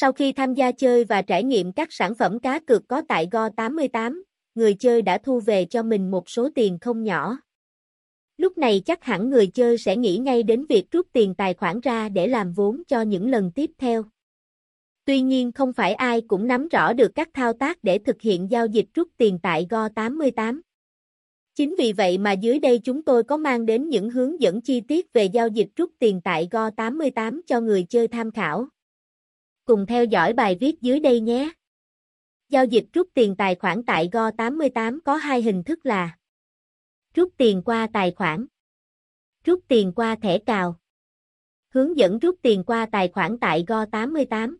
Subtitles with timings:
[0.00, 3.28] Sau khi tham gia chơi và trải nghiệm các sản phẩm cá cược có tại
[3.30, 4.22] Go88,
[4.54, 7.38] người chơi đã thu về cho mình một số tiền không nhỏ.
[8.36, 11.80] Lúc này chắc hẳn người chơi sẽ nghĩ ngay đến việc rút tiền tài khoản
[11.80, 14.04] ra để làm vốn cho những lần tiếp theo.
[15.04, 18.50] Tuy nhiên không phải ai cũng nắm rõ được các thao tác để thực hiện
[18.50, 20.60] giao dịch rút tiền tại Go88.
[21.54, 24.80] Chính vì vậy mà dưới đây chúng tôi có mang đến những hướng dẫn chi
[24.80, 28.68] tiết về giao dịch rút tiền tại Go88 cho người chơi tham khảo.
[29.70, 31.52] Cùng theo dõi bài viết dưới đây nhé.
[32.48, 36.16] Giao dịch rút tiền tài khoản tại Go88 có hai hình thức là
[37.14, 38.46] Rút tiền qua tài khoản
[39.44, 40.78] Rút tiền qua thẻ cào
[41.68, 44.56] Hướng dẫn rút tiền qua tài khoản tại Go88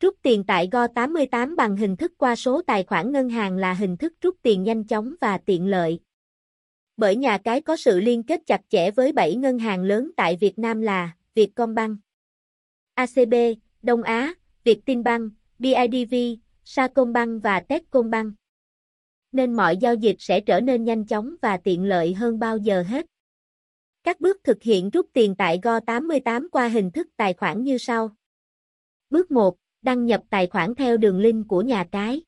[0.00, 3.96] Rút tiền tại Go88 bằng hình thức qua số tài khoản ngân hàng là hình
[3.96, 6.00] thức rút tiền nhanh chóng và tiện lợi.
[6.96, 10.36] Bởi nhà cái có sự liên kết chặt chẽ với 7 ngân hàng lớn tại
[10.36, 11.98] Việt Nam là Vietcombank,
[12.94, 13.34] ACB,
[13.86, 16.14] Đông Á, Vietinbank, BIDV,
[16.64, 18.34] Sacombank và Techcombank.
[19.32, 22.82] Nên mọi giao dịch sẽ trở nên nhanh chóng và tiện lợi hơn bao giờ
[22.82, 23.06] hết.
[24.04, 28.10] Các bước thực hiện rút tiền tại Go88 qua hình thức tài khoản như sau.
[29.10, 32.22] Bước 1 đăng nhập tài khoản theo đường link của nhà cái.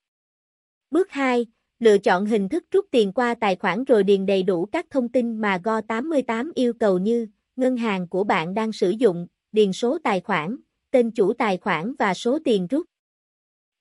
[0.90, 1.46] Bước 2,
[1.78, 5.08] lựa chọn hình thức rút tiền qua tài khoản rồi điền đầy đủ các thông
[5.08, 9.98] tin mà Go88 yêu cầu như ngân hàng của bạn đang sử dụng, điền số
[10.04, 10.56] tài khoản,
[10.90, 12.86] tên chủ tài khoản và số tiền rút.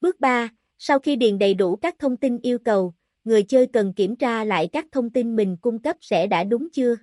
[0.02, 3.94] Bước 3, sau khi điền đầy đủ các thông tin yêu cầu, người chơi cần
[3.94, 6.96] kiểm tra lại các thông tin mình cung cấp sẽ đã đúng chưa.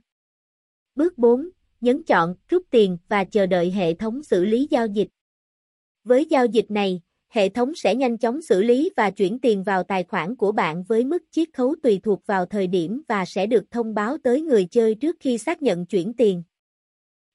[0.94, 1.48] Bước 4,
[1.80, 5.08] nhấn chọn rút tiền và chờ đợi hệ thống xử lý giao dịch.
[6.04, 9.82] Với giao dịch này, hệ thống sẽ nhanh chóng xử lý và chuyển tiền vào
[9.82, 13.46] tài khoản của bạn với mức chiết khấu tùy thuộc vào thời điểm và sẽ
[13.46, 16.42] được thông báo tới người chơi trước khi xác nhận chuyển tiền.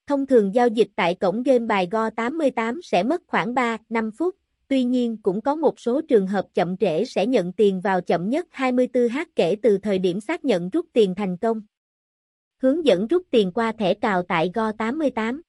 [0.09, 4.35] Thông thường giao dịch tại cổng game bài Go88 sẽ mất khoảng 3-5 phút,
[4.67, 8.29] tuy nhiên cũng có một số trường hợp chậm trễ sẽ nhận tiền vào chậm
[8.29, 11.61] nhất 24h kể từ thời điểm xác nhận rút tiền thành công.
[12.61, 15.41] Hướng dẫn rút tiền qua thẻ cào tại Go88